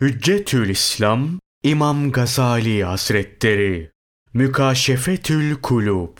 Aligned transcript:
Hüccetül 0.00 0.68
İslam 0.68 1.28
İmam 1.62 2.12
Gazali 2.12 2.84
Hazretleri 2.84 3.90
Mükaşefetül 4.34 5.54
Kulub 5.54 6.18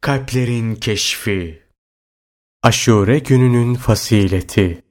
Kalplerin 0.00 0.74
Keşfi 0.74 1.62
Aşure 2.62 3.18
gününün 3.18 3.74
fasileti 3.74 4.82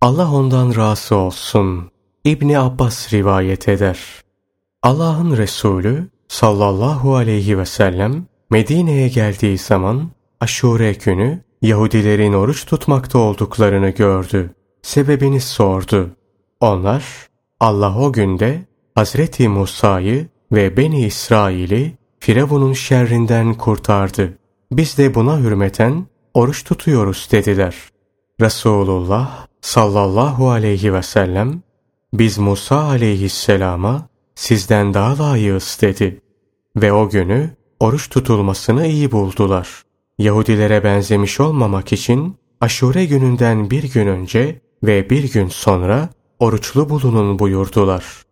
Allah 0.00 0.32
ondan 0.32 0.76
razı 0.76 1.16
olsun. 1.16 1.90
İbni 2.24 2.58
Abbas 2.58 3.12
rivayet 3.12 3.68
eder. 3.68 3.98
Allah'ın 4.82 5.36
Resulü 5.36 6.08
sallallahu 6.28 7.16
aleyhi 7.16 7.58
ve 7.58 7.66
sellem 7.66 8.26
Medine'ye 8.50 9.08
geldiği 9.08 9.58
zaman 9.58 10.10
Aşure 10.40 10.92
günü 10.92 11.44
Yahudilerin 11.62 12.32
oruç 12.32 12.66
tutmakta 12.66 13.18
olduklarını 13.18 13.90
gördü. 13.90 14.54
Sebebini 14.82 15.40
sordu. 15.40 16.16
Onlar 16.60 17.25
Allah 17.60 17.98
o 17.98 18.12
günde 18.12 18.64
Hazreti 18.94 19.48
Musa'yı 19.48 20.28
ve 20.52 20.76
Beni 20.76 21.06
İsrail'i 21.06 21.94
Firavun'un 22.20 22.72
şerrinden 22.72 23.54
kurtardı. 23.54 24.38
Biz 24.72 24.98
de 24.98 25.14
buna 25.14 25.38
hürmeten 25.38 26.06
oruç 26.34 26.64
tutuyoruz 26.64 27.28
dediler. 27.32 27.74
Resulullah 28.40 29.46
sallallahu 29.60 30.50
aleyhi 30.50 30.94
ve 30.94 31.02
sellem 31.02 31.62
biz 32.12 32.38
Musa 32.38 32.80
aleyhisselama 32.80 34.08
sizden 34.34 34.94
daha 34.94 35.18
layığız 35.18 35.78
dedi. 35.80 36.20
Ve 36.76 36.92
o 36.92 37.08
günü 37.08 37.50
oruç 37.80 38.10
tutulmasını 38.10 38.86
iyi 38.86 39.12
buldular. 39.12 39.82
Yahudilere 40.18 40.84
benzemiş 40.84 41.40
olmamak 41.40 41.92
için 41.92 42.36
aşure 42.60 43.04
gününden 43.04 43.70
bir 43.70 43.92
gün 43.92 44.06
önce 44.06 44.60
ve 44.82 45.10
bir 45.10 45.32
gün 45.32 45.48
sonra 45.48 46.08
oruçlu 46.40 46.88
bulunun 46.88 47.38
buyurdular. 47.38 48.22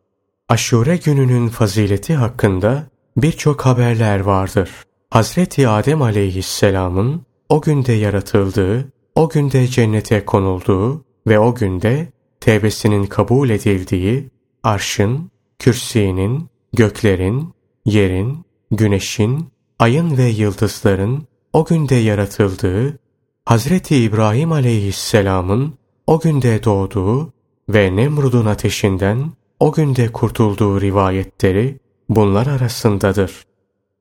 Aşure 0.49 0.97
gününün 0.97 1.49
fazileti 1.49 2.15
hakkında 2.15 2.87
birçok 3.17 3.67
haberler 3.67 4.21
vardır. 4.21 4.71
Hazreti 5.11 5.69
Adem 5.69 6.03
aleyhisselamın 6.03 7.23
o 7.49 7.61
günde 7.61 7.93
yaratıldığı, 7.93 8.93
o 9.15 9.29
günde 9.29 9.69
cennete 9.69 10.25
konulduğu 10.25 11.05
ve 11.27 11.39
o 11.39 11.55
günde 11.55 12.13
tevbesinin 12.41 13.07
kabul 13.07 13.51
edildiği, 13.51 14.31
arşın, 14.63 15.31
kürsinin, 15.59 16.49
göklerin, 16.73 17.55
yerin, 17.85 18.45
güneşin, 18.71 19.49
ayın 19.79 20.17
ve 20.17 20.25
yıldızların 20.25 21.27
o 21.53 21.65
günde 21.65 21.95
yaratıldığı, 21.95 22.99
Hazreti 23.45 23.97
İbrahim 23.97 24.53
aleyhisselamın 24.53 25.75
o 26.07 26.21
günde 26.21 26.65
doğduğu 26.65 27.33
ve 27.69 27.97
Nemrud'un 27.97 28.47
ateşinden 28.47 29.33
o 29.61 29.73
günde 29.73 30.13
kurtulduğu 30.13 30.81
rivayetleri 30.81 31.79
bunlar 32.09 32.47
arasındadır. 32.47 33.45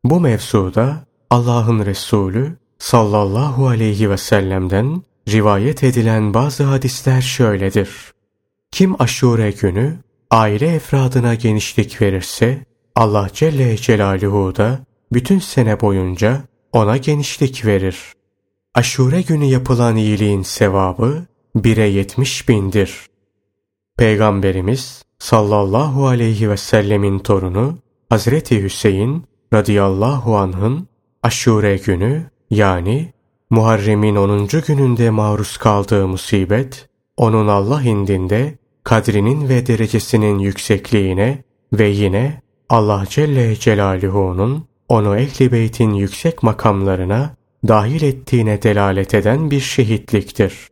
Bu 0.03 0.19
mevzuda 0.19 1.05
Allah'ın 1.29 1.85
Resulü 1.85 2.57
sallallahu 2.79 3.67
aleyhi 3.67 4.09
ve 4.09 4.17
sellem'den 4.17 5.03
rivayet 5.29 5.83
edilen 5.83 6.33
bazı 6.33 6.63
hadisler 6.63 7.21
şöyledir. 7.21 7.89
Kim 8.71 9.01
aşure 9.01 9.51
günü 9.51 9.97
aile 10.31 10.75
efradına 10.75 11.35
genişlik 11.35 12.01
verirse 12.01 12.65
Allah 12.95 13.29
Celle 13.33 13.77
Celaluhu 13.77 14.55
da 14.55 14.79
bütün 15.13 15.39
sene 15.39 15.81
boyunca 15.81 16.41
ona 16.71 16.97
genişlik 16.97 17.65
verir. 17.65 17.97
Aşure 18.75 19.21
günü 19.21 19.45
yapılan 19.45 19.95
iyiliğin 19.95 20.41
sevabı 20.41 21.25
bire 21.55 21.87
yetmiş 21.87 22.49
bindir. 22.49 23.12
Peygamberimiz 23.97 25.03
sallallahu 25.19 26.07
aleyhi 26.07 26.49
ve 26.49 26.57
sellemin 26.57 27.19
torunu 27.19 27.77
Hazreti 28.09 28.63
Hüseyin 28.63 29.23
radıyallahu 29.53 30.37
anh'ın 30.37 30.87
aşure 31.23 31.77
günü 31.77 32.29
yani 32.49 33.13
Muharrem'in 33.49 34.15
10. 34.15 34.47
gününde 34.67 35.09
maruz 35.09 35.57
kaldığı 35.57 36.07
musibet, 36.07 36.89
onun 37.17 37.47
Allah 37.47 37.81
indinde 37.81 38.57
kadrinin 38.83 39.49
ve 39.49 39.67
derecesinin 39.67 40.39
yüksekliğine 40.39 41.43
ve 41.73 41.87
yine 41.87 42.41
Allah 42.69 43.03
Celle 43.09 43.55
Celaluhu'nun 43.55 44.65
onu 44.89 45.17
ehli 45.17 45.51
beytin 45.51 45.93
yüksek 45.93 46.43
makamlarına 46.43 47.35
dahil 47.67 48.01
ettiğine 48.01 48.61
delalet 48.61 49.13
eden 49.13 49.51
bir 49.51 49.59
şehitliktir. 49.59 50.67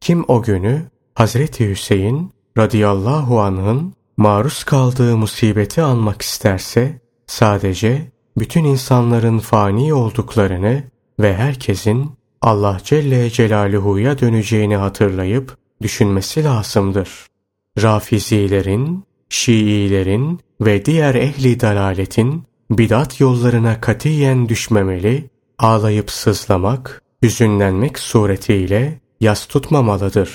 Kim 0.00 0.24
o 0.28 0.42
günü 0.42 0.82
Hazreti 1.14 1.68
Hüseyin 1.70 2.33
radıyallahu 2.58 3.40
anh'ın 3.40 3.94
maruz 4.16 4.64
kaldığı 4.64 5.16
musibeti 5.16 5.82
almak 5.82 6.22
isterse 6.22 7.00
sadece 7.26 8.12
bütün 8.38 8.64
insanların 8.64 9.38
fani 9.38 9.94
olduklarını 9.94 10.82
ve 11.20 11.34
herkesin 11.34 12.10
Allah 12.42 12.80
Celle 12.84 13.30
Celaluhu'ya 13.30 14.18
döneceğini 14.18 14.76
hatırlayıp 14.76 15.56
düşünmesi 15.82 16.44
lazımdır. 16.44 17.08
Rafizilerin, 17.82 19.04
Şiilerin 19.28 20.40
ve 20.60 20.84
diğer 20.84 21.14
ehli 21.14 21.60
dalaletin 21.60 22.44
bidat 22.70 23.20
yollarına 23.20 23.80
katiyen 23.80 24.48
düşmemeli, 24.48 25.30
ağlayıp 25.58 26.10
sızlamak, 26.10 27.02
hüzünlenmek 27.22 27.98
suretiyle 27.98 29.00
yas 29.20 29.46
tutmamalıdır. 29.46 30.30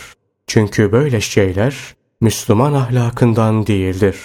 Çünkü 0.47 0.91
böyle 0.91 1.21
şeyler 1.21 1.95
Müslüman 2.21 2.73
ahlakından 2.73 3.67
değildir. 3.67 4.15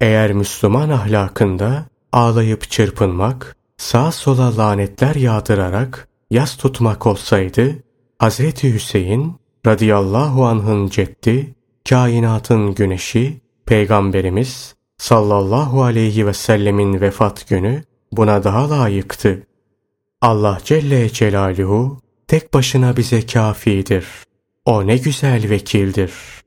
Eğer 0.00 0.32
Müslüman 0.32 0.88
ahlakında 0.90 1.86
ağlayıp 2.12 2.70
çırpınmak, 2.70 3.56
sağa 3.76 4.12
sola 4.12 4.56
lanetler 4.56 5.14
yağdırarak 5.14 6.08
yas 6.30 6.56
tutmak 6.56 7.06
olsaydı, 7.06 7.76
Hazreti 8.18 8.74
Hüseyin 8.74 9.36
radıyallahu 9.66 10.46
anh'ın 10.46 10.88
ceddi, 10.88 11.54
kainatın 11.88 12.74
güneşi, 12.74 13.40
Peygamberimiz 13.66 14.74
sallallahu 14.98 15.82
aleyhi 15.82 16.26
ve 16.26 16.32
sellemin 16.32 17.00
vefat 17.00 17.48
günü 17.48 17.84
buna 18.12 18.44
daha 18.44 18.70
layıktı. 18.70 19.46
Allah 20.20 20.58
Celle 20.64 21.08
Celaluhu 21.08 22.00
tek 22.28 22.54
başına 22.54 22.96
bize 22.96 23.26
kafidir. 23.26 24.06
O 24.64 24.86
ne 24.86 24.96
güzel 24.96 25.50
vekildir.'' 25.50 26.41